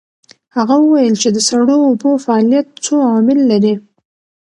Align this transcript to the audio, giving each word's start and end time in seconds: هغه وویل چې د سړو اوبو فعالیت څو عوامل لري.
هغه 0.55 0.75
وویل 0.79 1.15
چې 1.21 1.29
د 1.31 1.37
سړو 1.47 1.77
اوبو 1.87 2.09
فعالیت 2.25 2.67
څو 2.85 2.93
عوامل 3.07 3.39
لري. 3.51 3.73